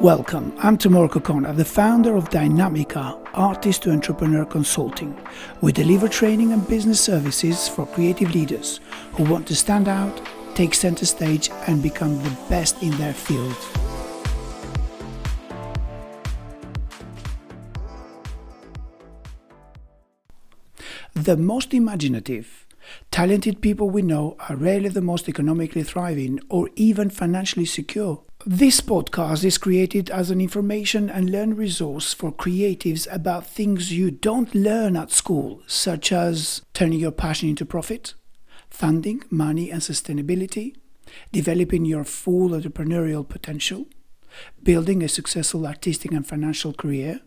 Welcome, 0.00 0.54
I'm 0.56 0.78
Tomor 0.78 1.10
Kokona, 1.10 1.54
the 1.54 1.62
founder 1.62 2.16
of 2.16 2.30
Dynamica, 2.30 3.20
Artist 3.34 3.82
to 3.82 3.90
Entrepreneur 3.90 4.46
Consulting. 4.46 5.14
We 5.60 5.72
deliver 5.72 6.08
training 6.08 6.54
and 6.54 6.66
business 6.66 6.98
services 6.98 7.68
for 7.68 7.84
creative 7.84 8.34
leaders 8.34 8.80
who 9.12 9.24
want 9.24 9.46
to 9.48 9.54
stand 9.54 9.88
out, 9.88 10.18
take 10.54 10.72
center 10.72 11.04
stage, 11.04 11.50
and 11.66 11.82
become 11.82 12.16
the 12.22 12.34
best 12.48 12.82
in 12.82 12.92
their 12.92 13.12
field. 13.12 13.54
The 21.12 21.36
most 21.36 21.74
imaginative, 21.74 22.66
talented 23.10 23.60
people 23.60 23.90
we 23.90 24.00
know 24.00 24.38
are 24.48 24.56
rarely 24.56 24.88
the 24.88 25.02
most 25.02 25.28
economically 25.28 25.82
thriving 25.82 26.40
or 26.48 26.70
even 26.74 27.10
financially 27.10 27.66
secure. 27.66 28.22
This 28.46 28.80
podcast 28.80 29.44
is 29.44 29.58
created 29.58 30.08
as 30.08 30.30
an 30.30 30.40
information 30.40 31.10
and 31.10 31.28
learn 31.28 31.56
resource 31.56 32.14
for 32.14 32.32
creatives 32.32 33.06
about 33.12 33.46
things 33.46 33.92
you 33.92 34.10
don't 34.10 34.54
learn 34.54 34.96
at 34.96 35.10
school, 35.10 35.60
such 35.66 36.10
as 36.10 36.62
turning 36.72 37.00
your 37.00 37.10
passion 37.10 37.50
into 37.50 37.66
profit, 37.66 38.14
funding, 38.70 39.22
money, 39.28 39.70
and 39.70 39.82
sustainability, 39.82 40.74
developing 41.32 41.84
your 41.84 42.02
full 42.02 42.50
entrepreneurial 42.50 43.28
potential, 43.28 43.86
building 44.62 45.02
a 45.02 45.08
successful 45.08 45.66
artistic 45.66 46.10
and 46.10 46.26
financial 46.26 46.72
career, 46.72 47.20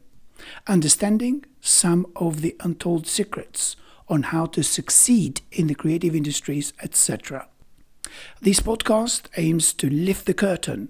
understanding 0.66 1.46
some 1.62 2.08
of 2.16 2.42
the 2.42 2.56
untold 2.62 3.06
secrets 3.06 3.76
on 4.10 4.24
how 4.24 4.48
to 4.48 4.64
succeed 4.64 5.42
in 5.52 5.68
the 5.68 5.76
creative 5.76 6.16
industries, 6.16 6.74
etc. 6.82 7.48
This 8.42 8.60
podcast 8.60 9.28
aims 9.38 9.74
to 9.74 9.88
lift 9.92 10.26
the 10.26 10.34
curtain 10.34 10.90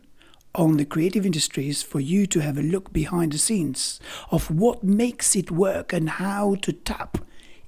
on 0.55 0.77
the 0.77 0.85
creative 0.85 1.25
industries 1.25 1.81
for 1.81 2.00
you 2.00 2.25
to 2.28 2.39
have 2.39 2.58
a 2.58 2.64
look 2.64 2.94
behind 2.94 3.31
the 3.31 3.38
scenes 3.38 4.00
of 4.30 4.52
what 4.52 4.83
makes 4.83 5.36
it 5.36 5.50
work 5.50 5.91
and 5.91 6.09
how 6.11 6.55
to 6.55 6.72
tap 6.72 7.17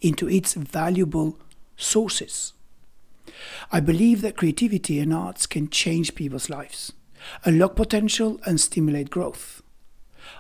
into 0.02 0.30
its 0.30 0.54
valuable 0.54 1.40
sources. 1.76 2.54
I 3.72 3.80
believe 3.80 4.22
that 4.22 4.38
creativity 4.38 5.00
and 5.00 5.14
arts 5.14 5.48
can 5.48 5.70
change 5.70 6.16
people's 6.16 6.50
lives, 6.50 6.94
unlock 7.44 7.76
potential, 7.76 8.40
and 8.46 8.62
stimulate 8.62 9.10
growth. 9.10 9.62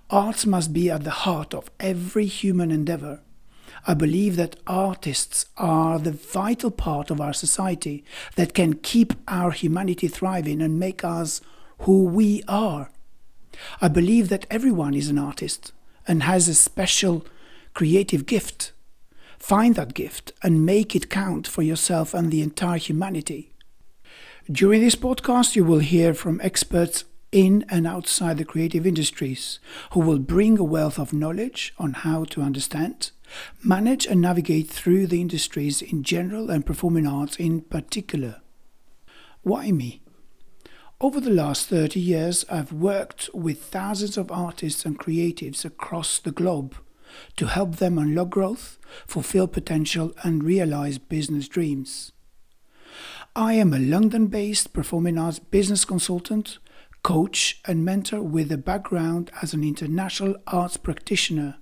Arts 0.09 0.45
must 0.45 0.72
be 0.72 0.89
at 0.92 1.03
the 1.03 1.11
heart 1.11 1.53
of 1.53 1.72
every 1.80 2.27
human 2.27 2.70
endeavor. 2.72 3.22
I 3.88 3.94
believe 3.94 4.36
that 4.36 4.55
artists 4.66 5.48
are 5.58 6.00
the 6.00 6.11
vital 6.11 6.72
part 6.72 7.09
of 7.09 7.20
our 7.20 7.33
society 7.33 8.03
that 8.36 8.53
can 8.53 8.75
keep 8.75 9.14
our 9.27 9.52
humanity 9.52 10.08
thriving 10.08 10.61
and 10.61 10.80
make 10.80 11.03
us 11.03 11.42
who 11.80 12.04
we 12.04 12.44
are. 12.48 12.90
I 13.81 13.88
believe 13.88 14.30
that 14.30 14.45
everyone 14.50 14.94
is 14.94 15.09
an 15.09 15.18
artist 15.18 15.72
and 16.08 16.23
has 16.23 16.48
a 16.48 16.56
special 16.56 17.26
creative 17.73 18.26
gift. 18.26 18.72
Find 19.38 19.76
that 19.76 19.94
gift 19.94 20.32
and 20.42 20.66
make 20.66 20.95
it 20.95 21.09
count 21.09 21.48
for 21.48 21.62
yourself 21.62 22.14
and 22.14 22.32
the 22.32 22.42
entire 22.42 22.78
humanity. 22.78 23.52
During 24.52 24.82
this 24.82 24.95
podcast, 24.95 25.56
you 25.56 25.64
will 25.64 25.80
hear 25.80 26.14
from 26.14 26.40
experts 26.42 27.04
in 27.32 27.66
and 27.67 27.86
outside 27.86 28.38
the 28.38 28.45
creative 28.45 28.88
industries 28.88 29.60
who 29.92 30.00
will 30.00 30.20
bring 30.20 30.58
a 30.58 30.64
wealth 30.64 30.98
of 30.98 31.14
knowledge 31.14 31.73
on 31.78 31.94
how 31.94 32.23
to 32.26 32.42
understand, 32.42 33.12
manage, 33.64 34.06
and 34.06 34.22
navigate 34.22 34.70
through 34.70 35.08
the 35.08 35.20
industries 35.20 35.82
in 35.82 36.04
general 36.04 36.50
and 36.50 36.66
performing 36.66 37.06
arts 37.06 37.36
in 37.36 37.62
particular. 37.62 38.42
Why 39.42 39.72
me? 39.72 40.02
Over 41.02 41.20
the 41.20 41.30
last 41.30 41.68
30 41.68 42.00
years, 42.00 42.46
I've 42.50 42.72
worked 42.72 43.30
with 43.34 43.62
thousands 43.64 44.16
of 44.16 44.32
artists 44.32 44.86
and 44.86 44.98
creatives 44.98 45.66
across 45.66 46.20
the 46.20 46.32
globe 46.32 46.78
to 47.36 47.48
help 47.48 47.76
them 47.76 47.98
unlock 47.98 48.30
growth, 48.30 48.80
fulfill 49.05 49.48
potential, 49.48 50.14
and 50.23 50.42
realize 50.42 50.98
business 50.98 51.50
dreams. 51.50 52.14
I 53.36 53.55
am 53.55 53.73
a 53.73 53.80
London 53.80 54.28
based 54.28 54.72
performing 54.72 55.17
arts 55.17 55.38
business 55.38 55.84
consultant, 55.84 56.60
coach, 57.04 57.60
and 57.66 57.84
mentor 57.84 58.22
with 58.22 58.50
a 58.50 58.58
background 58.58 59.32
as 59.42 59.54
an 59.54 59.66
international 59.66 60.38
arts 60.48 60.78
practitioner, 60.78 61.58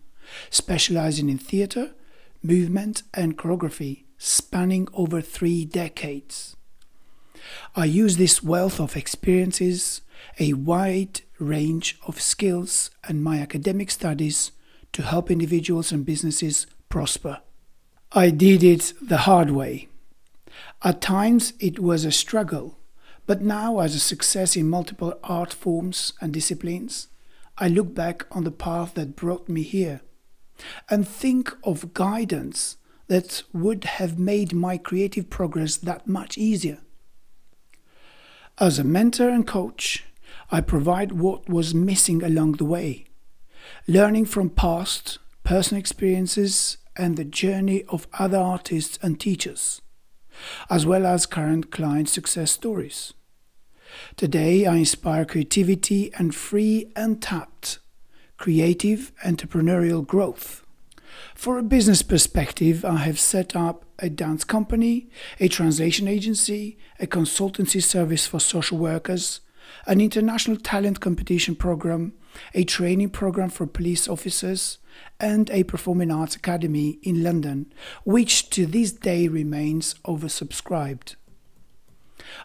specializing 0.52 1.30
in 1.30 1.40
theatre, 1.40 1.96
movement, 2.44 3.02
and 3.16 3.36
choreography, 3.36 4.04
spanning 4.20 4.88
over 4.94 5.22
three 5.22 5.66
decades. 5.66 6.56
I 7.76 7.86
use 7.86 8.18
this 8.18 8.44
wealth 8.44 8.80
of 8.80 8.96
experiences, 8.96 10.02
a 10.40 10.54
wide 10.54 11.22
range 11.40 11.98
of 12.08 12.22
skills, 12.22 12.90
and 13.04 13.24
my 13.24 13.40
academic 13.40 13.92
studies 13.92 14.52
to 14.94 15.02
help 15.02 15.30
individuals 15.30 15.92
and 15.92 16.06
businesses 16.06 16.68
prosper. 16.90 17.42
I 18.12 18.30
did 18.30 18.64
it 18.64 18.94
the 19.02 19.18
hard 19.18 19.50
way. 19.50 19.88
At 20.84 21.02
times 21.02 21.54
it 21.60 21.80
was 21.80 22.06
a 22.06 22.12
struggle, 22.12 22.78
but 23.26 23.42
now, 23.42 23.80
as 23.80 23.96
a 23.96 24.00
success 24.00 24.56
in 24.56 24.70
multiple 24.70 25.18
art 25.24 25.54
forms 25.54 26.14
and 26.22 26.34
disciplines, 26.34 27.08
I 27.58 27.70
look 27.70 27.96
back 27.96 28.26
on 28.32 28.44
the 28.44 28.52
path 28.52 28.94
that 28.96 29.16
brought 29.16 29.50
me 29.50 29.64
here 29.64 30.02
and 30.90 31.08
think 31.08 31.52
of 31.64 31.94
guidance 31.94 32.78
that 33.08 33.44
would 33.54 33.84
have 33.84 34.20
made 34.20 34.54
my 34.54 34.78
creative 34.78 35.30
progress 35.30 35.78
that 35.78 36.08
much 36.08 36.38
easier. 36.38 36.80
As 38.60 38.78
a 38.78 38.84
mentor 38.84 39.30
and 39.30 39.48
coach, 39.48 40.06
I 40.52 40.62
provide 40.62 41.14
what 41.14 41.50
was 41.50 41.74
missing 41.74 42.22
along 42.22 42.54
the 42.54 42.66
way, 42.66 43.06
learning 43.88 44.26
from 44.26 44.52
past 44.52 45.18
personal 45.44 45.80
experiences 45.80 46.78
and 46.96 47.18
the 47.18 47.26
journey 47.26 47.84
of 47.90 48.08
other 48.20 48.38
artists 48.38 49.00
and 49.02 49.20
teachers, 49.20 49.82
as 50.70 50.86
well 50.86 51.08
as 51.08 51.26
current 51.26 51.72
client 51.72 52.10
success 52.10 52.52
stories. 52.52 53.16
Today, 54.18 54.68
I 54.68 54.76
inspire 54.76 55.26
creativity 55.26 56.14
and 56.14 56.36
free, 56.36 56.92
untapped, 56.96 57.80
creative 58.38 59.12
entrepreneurial 59.26 60.06
growth 60.06 60.63
for 61.36 61.58
a 61.58 61.64
business 61.64 62.02
perspective, 62.02 62.86
I 62.86 62.98
have 62.98 63.20
set 63.20 63.56
up 63.56 63.86
a 64.00 64.10
dance 64.10 64.44
company, 64.44 65.10
a 65.40 65.48
translation 65.48 66.08
agency, 66.08 66.78
a 67.00 67.08
consultancy 67.08 67.82
service 67.82 68.26
for 68.26 68.40
social 68.40 68.78
workers, 68.78 69.42
an 69.86 70.02
international 70.02 70.58
talent 70.58 71.00
competition 71.00 71.56
program, 71.56 72.14
a 72.54 72.64
training 72.64 73.10
program 73.10 73.50
for 73.50 73.68
police 73.68 74.08
officers, 74.08 74.80
and 75.20 75.50
a 75.52 75.64
performing 75.64 76.12
arts 76.12 76.36
academy 76.36 77.00
in 77.04 77.24
London, 77.24 77.72
which 78.04 78.50
to 78.50 78.66
this 78.66 78.92
day 78.92 79.28
remains 79.28 79.96
oversubscribed. 80.06 81.16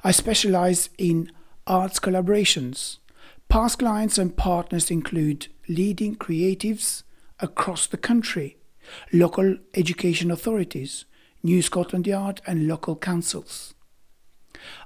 I 0.03 0.11
specialize 0.11 0.91
in 0.99 1.31
arts 1.67 2.01
collaborations. 2.01 2.99
Past 3.49 3.79
clients 3.79 4.19
and 4.19 4.37
partners 4.37 4.91
include 4.91 5.49
leading 5.69 6.17
creatives 6.17 7.03
across 7.41 7.87
the 7.87 7.97
country 7.97 8.57
local 9.13 9.57
education 9.75 10.31
authorities, 10.31 11.05
New 11.43 11.63
Scotland 11.63 12.07
Yard, 12.07 12.41
and 12.47 12.67
local 12.67 12.97
councils. 12.97 13.75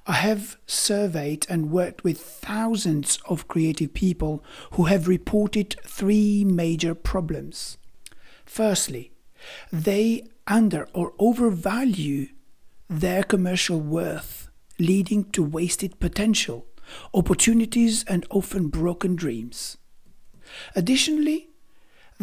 I 0.06 0.14
have 0.14 0.56
surveyed 0.66 1.46
and 1.48 1.70
worked 1.70 2.04
with 2.04 2.20
thousands 2.20 3.18
of 3.26 3.48
creative 3.48 3.94
people 3.94 4.44
who 4.72 4.84
have 4.84 5.08
reported 5.08 5.76
three 5.84 6.44
major 6.44 6.94
problems. 6.94 7.78
Firstly, 8.44 9.12
they 9.72 10.26
under 10.46 10.88
or 10.92 11.14
overvalue 11.18 12.28
their 12.88 13.22
commercial 13.22 13.80
worth, 13.80 14.48
leading 14.78 15.24
to 15.30 15.42
wasted 15.42 15.98
potential, 16.00 16.66
opportunities, 17.14 18.04
and 18.04 18.26
often 18.28 18.68
broken 18.68 19.16
dreams. 19.16 19.78
Additionally, 20.76 21.48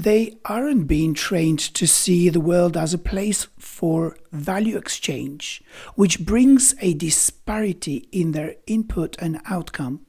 they 0.03 0.37
aren't 0.45 0.87
being 0.87 1.13
trained 1.13 1.59
to 1.59 1.85
see 1.85 2.29
the 2.29 2.39
world 2.39 2.77
as 2.77 2.93
a 2.93 2.97
place 2.97 3.47
for 3.57 4.17
value 4.31 4.77
exchange, 4.77 5.61
which 5.95 6.25
brings 6.25 6.73
a 6.79 6.93
disparity 6.93 8.07
in 8.11 8.31
their 8.31 8.55
input 8.65 9.17
and 9.19 9.41
outcome. 9.45 10.05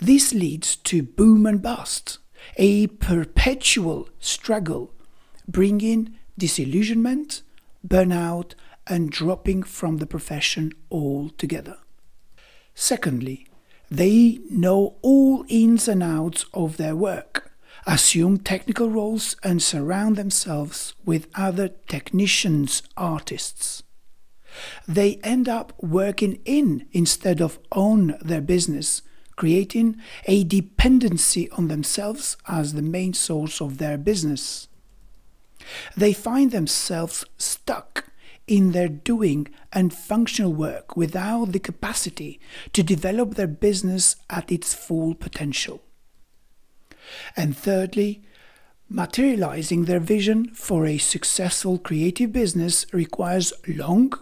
This 0.00 0.34
leads 0.34 0.76
to 0.76 1.02
boom 1.02 1.46
and 1.46 1.62
bust, 1.62 2.18
a 2.56 2.88
perpetual 2.88 4.10
struggle, 4.18 4.92
bringing 5.48 6.18
disillusionment, 6.36 7.42
burnout, 7.86 8.52
and 8.86 9.10
dropping 9.10 9.62
from 9.62 9.98
the 9.98 10.06
profession 10.06 10.72
altogether. 10.90 11.78
Secondly, 12.74 13.46
they 13.90 14.38
know 14.50 14.96
all 15.00 15.46
ins 15.48 15.88
and 15.88 16.02
outs 16.02 16.44
of 16.52 16.76
their 16.76 16.94
work 16.94 17.49
assume 17.90 18.38
technical 18.38 18.88
roles 18.88 19.34
and 19.42 19.60
surround 19.60 20.14
themselves 20.14 20.94
with 21.04 21.26
other 21.34 21.68
technicians, 21.88 22.84
artists. 22.96 23.82
They 24.86 25.16
end 25.24 25.48
up 25.48 25.72
working 25.82 26.38
in 26.44 26.86
instead 26.92 27.40
of 27.40 27.58
on 27.72 28.16
their 28.22 28.40
business, 28.40 29.02
creating 29.34 29.96
a 30.26 30.44
dependency 30.44 31.50
on 31.50 31.66
themselves 31.66 32.36
as 32.46 32.74
the 32.74 32.82
main 32.82 33.12
source 33.12 33.60
of 33.60 33.78
their 33.78 33.98
business. 33.98 34.68
They 35.96 36.12
find 36.12 36.52
themselves 36.52 37.24
stuck 37.38 38.04
in 38.46 38.70
their 38.70 38.88
doing 38.88 39.48
and 39.72 39.92
functional 39.92 40.52
work 40.52 40.96
without 40.96 41.46
the 41.46 41.58
capacity 41.58 42.38
to 42.72 42.84
develop 42.84 43.34
their 43.34 43.48
business 43.48 44.14
at 44.28 44.52
its 44.52 44.74
full 44.74 45.14
potential. 45.14 45.82
And 47.36 47.56
thirdly, 47.56 48.22
materializing 48.88 49.84
their 49.84 50.00
vision 50.00 50.52
for 50.54 50.86
a 50.86 50.98
successful 50.98 51.78
creative 51.78 52.32
business 52.32 52.86
requires 52.92 53.52
long, 53.66 54.12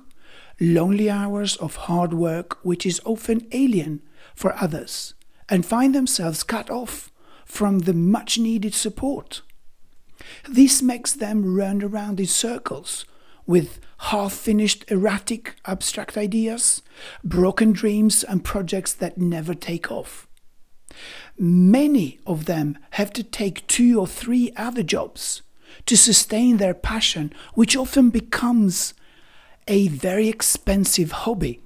lonely 0.60 1.10
hours 1.10 1.56
of 1.56 1.76
hard 1.76 2.12
work, 2.12 2.58
which 2.64 2.84
is 2.84 3.00
often 3.04 3.46
alien 3.52 4.02
for 4.34 4.54
others, 4.56 5.14
and 5.48 5.64
find 5.64 5.94
themselves 5.94 6.42
cut 6.42 6.70
off 6.70 7.10
from 7.44 7.80
the 7.80 7.94
much 7.94 8.38
needed 8.38 8.74
support. 8.74 9.42
This 10.48 10.82
makes 10.82 11.12
them 11.12 11.56
run 11.56 11.82
around 11.82 12.20
in 12.20 12.26
circles 12.26 13.04
with 13.46 13.80
half 13.98 14.32
finished, 14.32 14.84
erratic, 14.90 15.56
abstract 15.64 16.16
ideas, 16.16 16.82
broken 17.24 17.72
dreams, 17.72 18.22
and 18.22 18.44
projects 18.44 18.92
that 18.92 19.18
never 19.18 19.54
take 19.54 19.90
off. 19.90 20.27
Many 21.38 22.18
of 22.26 22.46
them 22.46 22.78
have 22.90 23.12
to 23.12 23.22
take 23.22 23.66
two 23.66 23.98
or 23.98 24.06
three 24.06 24.52
other 24.56 24.82
jobs 24.82 25.42
to 25.86 25.96
sustain 25.96 26.56
their 26.56 26.74
passion, 26.74 27.32
which 27.54 27.76
often 27.76 28.10
becomes 28.10 28.94
a 29.66 29.88
very 29.88 30.28
expensive 30.28 31.12
hobby. 31.12 31.60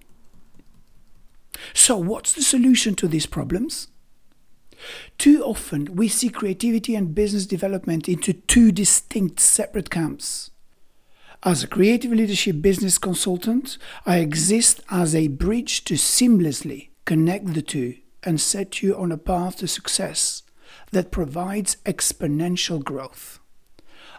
So, 1.73 1.97
what's 1.97 2.33
the 2.33 2.43
solution 2.43 2.95
to 2.97 3.09
these 3.09 3.27
problems? 3.27 3.89
Too 5.17 5.43
often, 5.45 5.95
we 5.95 6.09
see 6.09 6.29
creativity 6.29 6.97
and 6.97 7.15
business 7.15 7.47
development 7.47 8.09
into 8.09 8.33
two 8.33 8.73
distinct 8.73 9.39
separate 9.39 9.91
camps. 9.91 10.51
As 11.45 11.63
a 11.63 11.69
creative 11.69 12.13
leadership 12.13 12.61
business 12.61 12.99
consultant, 12.99 13.79
I 14.07 14.19
exist 14.19 14.81
as 14.91 15.15
a 15.15 15.29
bridge 15.29 15.85
to 15.85 15.95
seamlessly 15.95 16.91
connect 17.05 17.55
the 17.55 17.63
two 17.63 17.97
and 18.25 18.41
set 18.41 18.83
you 18.83 18.97
on 18.97 19.13
a 19.13 19.19
path 19.19 19.57
to 19.57 19.69
success 19.69 20.43
that 20.91 21.11
provides 21.11 21.77
exponential 21.85 22.83
growth. 22.83 23.41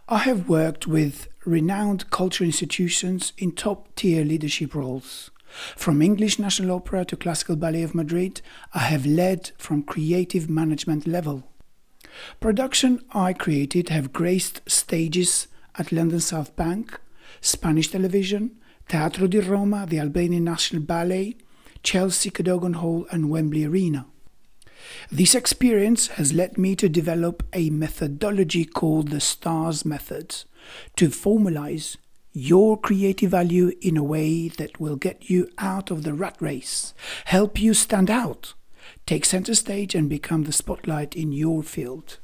I 0.07 0.19
have 0.19 0.49
worked 0.49 0.85
with 0.85 1.29
renowned 1.45 2.09
cultural 2.09 2.47
institutions 2.47 3.33
in 3.37 3.53
top 3.53 3.95
tier 3.95 4.25
leadership 4.25 4.75
roles. 4.75 5.31
From 5.75 6.01
English 6.01 6.39
National 6.39 6.75
Opera 6.77 7.05
to 7.05 7.15
Classical 7.15 7.55
Ballet 7.55 7.83
of 7.83 7.95
Madrid, 7.95 8.41
I 8.73 8.79
have 8.79 9.05
led 9.05 9.51
from 9.57 9.83
creative 9.83 10.49
management 10.49 11.07
level. 11.07 11.43
Production 12.39 13.03
I 13.11 13.33
created 13.33 13.89
have 13.89 14.13
graced 14.13 14.61
stages 14.67 15.47
at 15.77 15.91
London 15.91 16.19
South 16.19 16.55
Bank, 16.55 16.99
Spanish 17.39 17.89
television, 17.89 18.51
Teatro 18.87 19.27
di 19.27 19.39
Roma, 19.39 19.85
the 19.87 19.99
Albanian 19.99 20.43
National 20.43 20.81
Ballet, 20.81 21.37
Chelsea 21.83 22.29
Cadogan 22.29 22.75
Hall, 22.75 23.05
and 23.11 23.29
Wembley 23.29 23.65
Arena. 23.65 24.07
This 25.11 25.35
experience 25.35 26.07
has 26.07 26.33
led 26.33 26.57
me 26.57 26.75
to 26.77 26.89
develop 26.89 27.43
a 27.53 27.69
methodology 27.69 28.65
called 28.65 29.09
the 29.09 29.19
STARS 29.19 29.85
method 29.85 30.43
to 30.95 31.09
formalize 31.09 31.97
your 32.31 32.77
creative 32.77 33.31
value 33.31 33.71
in 33.81 33.95
a 33.95 34.03
way 34.03 34.47
that 34.47 34.79
will 34.79 34.95
get 34.95 35.29
you 35.29 35.47
out 35.59 35.91
of 35.91 36.03
the 36.03 36.13
rat 36.13 36.35
race, 36.39 36.93
help 37.25 37.61
you 37.61 37.73
stand 37.73 38.09
out, 38.09 38.53
take 39.05 39.23
center 39.23 39.53
stage, 39.53 39.93
and 39.93 40.09
become 40.09 40.43
the 40.43 40.51
spotlight 40.51 41.15
in 41.15 41.31
your 41.31 41.61
field. 41.61 42.17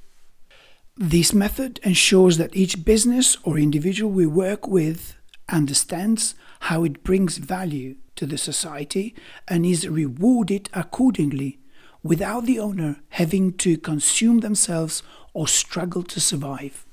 This 0.98 1.34
method 1.34 1.80
ensures 1.84 2.38
that 2.38 2.56
each 2.56 2.84
business 2.84 3.38
or 3.44 3.58
individual 3.58 4.12
we 4.12 4.26
work 4.26 4.68
with 4.68 5.16
understands 5.48 6.36
how 6.62 6.84
it 6.84 7.04
brings 7.04 7.38
value 7.38 7.96
to 8.20 8.26
the 8.26 8.38
society 8.38 9.16
and 9.48 9.66
is 9.66 9.88
rewarded 9.88 10.70
accordingly 10.74 11.58
without 12.04 12.46
the 12.46 12.60
owner 12.60 12.98
having 13.12 13.54
to 13.54 13.78
consume 13.78 14.40
themselves 14.40 15.02
or 15.34 15.48
struggle 15.48 16.04
to 16.04 16.20
survive. 16.20 16.86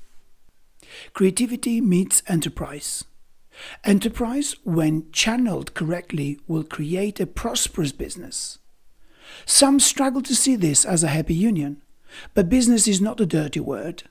Creativity 1.13 1.81
meets 1.81 2.23
enterprise. 2.27 3.03
Enterprise, 3.83 4.55
when 4.63 5.11
channeled 5.11 5.73
correctly, 5.73 6.39
will 6.47 6.63
create 6.63 7.19
a 7.19 7.27
prosperous 7.27 7.91
business. 7.91 8.59
Some 9.45 9.81
struggle 9.81 10.21
to 10.21 10.33
see 10.33 10.55
this 10.55 10.85
as 10.85 11.03
a 11.03 11.09
happy 11.09 11.35
union. 11.35 11.81
But 12.33 12.47
business 12.47 12.87
is 12.87 13.01
not 13.01 13.19
a 13.19 13.25
dirty 13.25 13.59
word. 13.59 14.03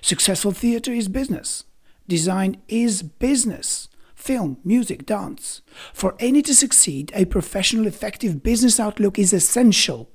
Successful 0.00 0.52
theatre 0.52 0.92
is 0.92 1.08
business. 1.08 1.64
Design 2.06 2.62
is 2.68 3.02
business. 3.02 3.88
Film, 4.22 4.58
music, 4.62 5.04
dance. 5.04 5.62
For 5.92 6.14
any 6.20 6.42
to 6.42 6.54
succeed, 6.54 7.10
a 7.12 7.24
professional, 7.24 7.88
effective 7.88 8.40
business 8.40 8.78
outlook 8.78 9.18
is 9.18 9.32
essential. 9.32 10.10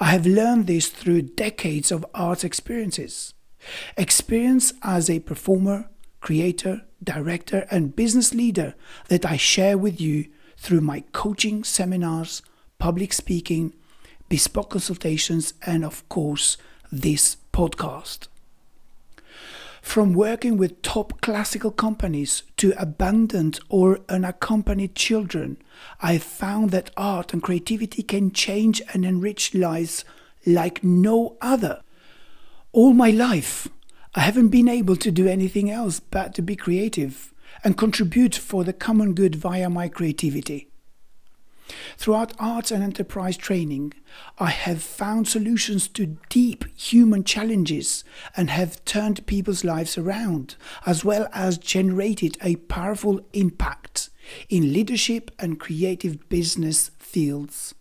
I 0.00 0.06
have 0.06 0.24
learned 0.24 0.66
this 0.66 0.88
through 0.88 1.34
decades 1.36 1.92
of 1.92 2.06
art 2.14 2.42
experiences. 2.42 3.34
Experience 3.98 4.72
as 4.82 5.10
a 5.10 5.20
performer, 5.20 5.90
creator, 6.22 6.86
director, 7.02 7.66
and 7.70 7.94
business 7.94 8.32
leader 8.32 8.74
that 9.08 9.26
I 9.26 9.36
share 9.36 9.76
with 9.76 10.00
you 10.00 10.24
through 10.56 10.80
my 10.80 11.04
coaching 11.12 11.64
seminars, 11.64 12.40
public 12.78 13.12
speaking, 13.12 13.74
bespoke 14.30 14.70
consultations, 14.70 15.52
and 15.66 15.84
of 15.84 16.08
course, 16.08 16.56
this 16.90 17.36
podcast. 17.52 18.28
From 19.84 20.14
working 20.14 20.56
with 20.56 20.82
top 20.82 21.20
classical 21.20 21.70
companies 21.70 22.42
to 22.56 22.72
abandoned 22.76 23.60
or 23.68 24.00
unaccompanied 24.08 24.96
children, 24.96 25.58
I 26.00 26.18
found 26.18 26.70
that 26.70 26.90
art 26.96 27.32
and 27.32 27.40
creativity 27.40 28.02
can 28.02 28.32
change 28.32 28.82
and 28.92 29.04
enrich 29.04 29.54
lives 29.54 30.04
like 30.44 30.82
no 30.82 31.36
other. 31.40 31.82
All 32.72 32.92
my 32.92 33.10
life, 33.10 33.68
I 34.16 34.20
haven't 34.20 34.48
been 34.48 34.68
able 34.68 34.96
to 34.96 35.12
do 35.12 35.28
anything 35.28 35.70
else 35.70 36.00
but 36.00 36.34
to 36.34 36.42
be 36.42 36.56
creative 36.56 37.32
and 37.62 37.78
contribute 37.78 38.34
for 38.34 38.64
the 38.64 38.72
common 38.72 39.14
good 39.14 39.36
via 39.36 39.70
my 39.70 39.88
creativity. 39.88 40.66
Throughout 41.96 42.34
arts 42.38 42.70
and 42.70 42.82
enterprise 42.82 43.36
training, 43.36 43.94
I 44.38 44.50
have 44.50 44.82
found 44.82 45.28
solutions 45.28 45.88
to 45.88 46.18
deep 46.28 46.64
human 46.76 47.24
challenges 47.24 48.04
and 48.36 48.50
have 48.50 48.84
turned 48.84 49.26
people's 49.26 49.64
lives 49.64 49.96
around, 49.96 50.56
as 50.86 51.04
well 51.04 51.28
as 51.32 51.58
generated 51.58 52.36
a 52.42 52.56
powerful 52.56 53.20
impact 53.32 54.10
in 54.48 54.72
leadership 54.72 55.30
and 55.38 55.60
creative 55.60 56.28
business 56.28 56.90
fields. 56.98 57.74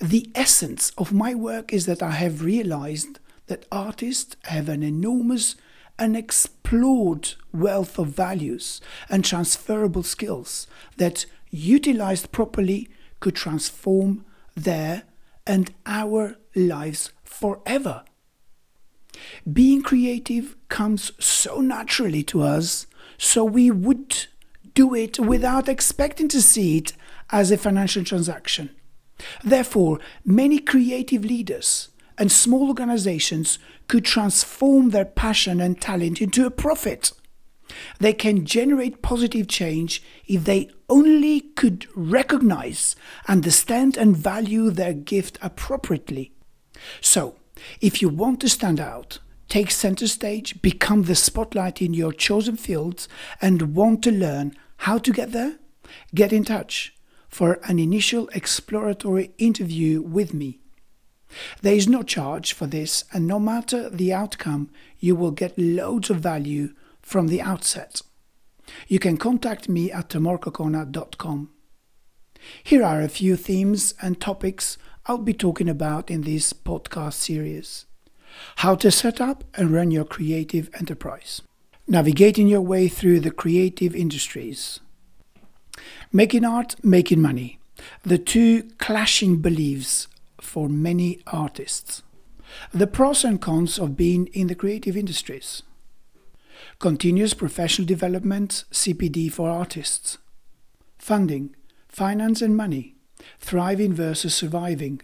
The 0.00 0.30
essence 0.34 0.90
of 0.98 1.12
my 1.12 1.34
work 1.34 1.72
is 1.72 1.86
that 1.86 2.02
I 2.02 2.12
have 2.12 2.42
realized 2.42 3.18
that 3.46 3.66
artists 3.70 4.36
have 4.44 4.68
an 4.68 4.82
enormous 4.82 5.56
unexplored 5.98 7.34
wealth 7.52 7.98
of 7.98 8.08
values 8.08 8.80
and 9.08 9.24
transferable 9.24 10.02
skills 10.02 10.66
that 10.96 11.26
utilized 11.54 12.32
properly, 12.32 12.88
could 13.20 13.34
transform 13.34 14.24
their 14.54 15.04
and 15.46 15.72
our 15.86 16.36
lives 16.54 17.12
forever. 17.22 18.04
Being 19.50 19.82
creative 19.82 20.56
comes 20.68 21.12
so 21.24 21.60
naturally 21.60 22.22
to 22.24 22.42
us, 22.42 22.86
so 23.16 23.44
we 23.44 23.70
would 23.70 24.26
do 24.74 24.94
it 24.94 25.18
without 25.18 25.68
expecting 25.68 26.28
to 26.28 26.42
see 26.42 26.78
it 26.78 26.92
as 27.30 27.50
a 27.50 27.56
financial 27.56 28.04
transaction. 28.04 28.70
Therefore, 29.44 30.00
many 30.24 30.58
creative 30.58 31.24
leaders 31.24 31.90
and 32.18 32.30
small 32.30 32.68
organizations 32.68 33.58
could 33.88 34.04
transform 34.04 34.90
their 34.90 35.04
passion 35.04 35.60
and 35.60 35.80
talent 35.80 36.20
into 36.20 36.46
a 36.46 36.50
profit. 36.50 37.12
They 37.98 38.12
can 38.12 38.44
generate 38.44 39.02
positive 39.02 39.48
change 39.48 40.02
if 40.26 40.44
they 40.44 40.70
only 40.88 41.40
could 41.40 41.86
recognize, 41.94 42.96
understand, 43.26 43.96
and 43.96 44.16
value 44.16 44.70
their 44.70 44.92
gift 44.92 45.38
appropriately. 45.40 46.32
So, 47.00 47.36
if 47.80 48.02
you 48.02 48.08
want 48.08 48.40
to 48.40 48.48
stand 48.48 48.80
out, 48.80 49.18
take 49.48 49.70
center 49.70 50.06
stage, 50.06 50.60
become 50.62 51.04
the 51.04 51.14
spotlight 51.14 51.80
in 51.80 51.94
your 51.94 52.12
chosen 52.12 52.56
fields, 52.56 53.08
and 53.40 53.74
want 53.74 54.02
to 54.04 54.10
learn 54.10 54.56
how 54.78 54.98
to 54.98 55.12
get 55.12 55.32
there, 55.32 55.58
get 56.14 56.32
in 56.32 56.44
touch 56.44 56.94
for 57.28 57.58
an 57.64 57.78
initial 57.78 58.28
exploratory 58.28 59.32
interview 59.38 60.00
with 60.00 60.34
me. 60.34 60.60
There 61.62 61.74
is 61.74 61.88
no 61.88 62.02
charge 62.02 62.52
for 62.52 62.66
this, 62.66 63.04
and 63.12 63.26
no 63.26 63.40
matter 63.40 63.90
the 63.90 64.12
outcome, 64.12 64.70
you 65.00 65.16
will 65.16 65.32
get 65.32 65.58
loads 65.58 66.10
of 66.10 66.18
value 66.18 66.74
from 67.04 67.28
the 67.28 67.40
outset. 67.40 68.02
You 68.88 68.98
can 68.98 69.16
contact 69.16 69.68
me 69.68 69.92
at 69.92 70.08
tomorkokona.com. 70.08 71.50
Here 72.62 72.82
are 72.82 73.00
a 73.00 73.08
few 73.08 73.36
themes 73.36 73.94
and 74.02 74.20
topics 74.20 74.78
I'll 75.06 75.18
be 75.18 75.34
talking 75.34 75.68
about 75.68 76.10
in 76.10 76.22
this 76.22 76.52
podcast 76.52 77.14
series. 77.14 77.86
How 78.56 78.74
to 78.76 78.90
set 78.90 79.20
up 79.20 79.44
and 79.54 79.70
run 79.70 79.90
your 79.90 80.04
creative 80.04 80.70
enterprise. 80.74 81.42
Navigating 81.86 82.48
your 82.48 82.62
way 82.62 82.88
through 82.88 83.20
the 83.20 83.30
creative 83.30 83.94
industries. 83.94 84.80
Making 86.10 86.44
art, 86.44 86.76
making 86.82 87.20
money. 87.20 87.58
The 88.02 88.18
two 88.18 88.70
clashing 88.78 89.38
beliefs 89.38 90.08
for 90.40 90.68
many 90.68 91.20
artists. 91.26 92.02
The 92.72 92.86
pros 92.86 93.24
and 93.24 93.40
cons 93.40 93.78
of 93.78 93.96
being 93.96 94.28
in 94.28 94.46
the 94.46 94.54
creative 94.54 94.96
industries. 94.96 95.62
Continuous 96.78 97.34
professional 97.34 97.86
development, 97.86 98.64
CPD 98.72 99.30
for 99.30 99.48
artists. 99.48 100.18
Funding, 100.98 101.54
finance 101.88 102.42
and 102.42 102.56
money. 102.56 102.96
Thriving 103.38 103.92
versus 103.92 104.34
surviving. 104.34 105.00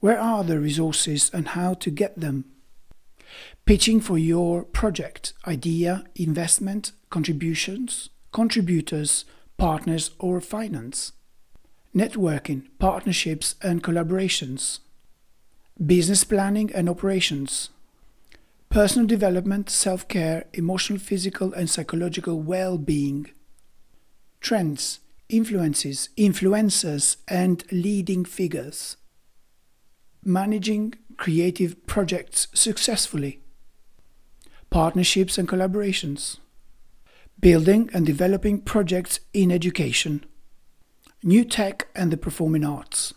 Where 0.00 0.18
are 0.18 0.44
the 0.44 0.60
resources 0.60 1.30
and 1.34 1.48
how 1.48 1.74
to 1.74 1.90
get 1.90 2.18
them? 2.20 2.44
Pitching 3.66 4.00
for 4.00 4.16
your 4.16 4.62
project, 4.62 5.34
idea, 5.46 6.04
investment, 6.14 6.92
contributions, 7.10 8.08
contributors, 8.32 9.24
partners, 9.56 10.12
or 10.18 10.40
finance. 10.40 11.12
Networking, 11.94 12.68
partnerships, 12.78 13.56
and 13.60 13.82
collaborations. 13.82 14.78
Business 15.84 16.24
planning 16.24 16.72
and 16.74 16.88
operations. 16.88 17.70
Personal 18.70 19.06
development, 19.06 19.70
self 19.70 20.06
care, 20.08 20.44
emotional, 20.52 20.98
physical, 20.98 21.54
and 21.54 21.70
psychological 21.70 22.40
well 22.40 22.76
being. 22.76 23.30
Trends, 24.40 25.00
influences, 25.28 26.10
influencers, 26.18 27.16
and 27.26 27.64
leading 27.72 28.26
figures. 28.26 28.98
Managing 30.22 30.94
creative 31.16 31.86
projects 31.86 32.48
successfully. 32.52 33.40
Partnerships 34.68 35.38
and 35.38 35.48
collaborations. 35.48 36.38
Building 37.40 37.88
and 37.94 38.04
developing 38.04 38.60
projects 38.60 39.20
in 39.32 39.50
education. 39.50 40.26
New 41.22 41.44
tech 41.44 41.88
and 41.94 42.10
the 42.12 42.18
performing 42.18 42.64
arts. 42.64 43.14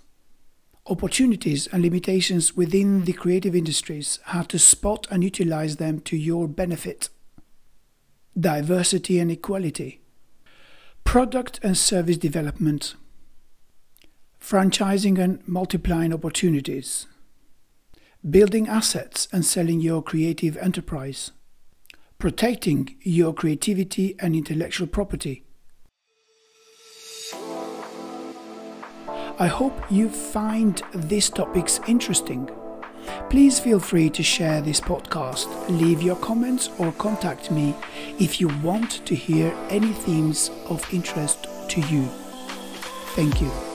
Opportunities 0.87 1.67
and 1.67 1.83
limitations 1.83 2.57
within 2.57 3.05
the 3.05 3.13
creative 3.13 3.55
industries, 3.55 4.19
how 4.25 4.41
to 4.43 4.57
spot 4.57 5.05
and 5.11 5.23
utilize 5.23 5.75
them 5.77 5.99
to 6.01 6.17
your 6.17 6.47
benefit. 6.47 7.09
Diversity 8.39 9.19
and 9.19 9.29
equality. 9.29 10.01
Product 11.03 11.59
and 11.61 11.77
service 11.77 12.17
development. 12.17 12.95
Franchising 14.39 15.19
and 15.19 15.47
multiplying 15.47 16.13
opportunities. 16.13 17.05
Building 18.27 18.67
assets 18.67 19.27
and 19.31 19.45
selling 19.45 19.81
your 19.81 20.01
creative 20.01 20.57
enterprise. 20.57 21.31
Protecting 22.17 22.95
your 23.01 23.33
creativity 23.33 24.15
and 24.19 24.35
intellectual 24.35 24.87
property 24.87 25.43
I 29.39 29.47
hope 29.47 29.73
you 29.89 30.09
find 30.09 30.81
these 30.93 31.29
topics 31.29 31.79
interesting. 31.87 32.49
Please 33.29 33.59
feel 33.59 33.79
free 33.79 34.09
to 34.11 34.21
share 34.21 34.61
this 34.61 34.79
podcast, 34.79 35.47
leave 35.69 36.01
your 36.01 36.17
comments, 36.17 36.69
or 36.77 36.91
contact 36.93 37.49
me 37.49 37.75
if 38.19 38.39
you 38.39 38.49
want 38.61 39.05
to 39.05 39.15
hear 39.15 39.55
any 39.69 39.93
themes 39.93 40.51
of 40.67 40.85
interest 40.93 41.47
to 41.69 41.81
you. 41.81 42.05
Thank 43.15 43.41
you. 43.41 43.70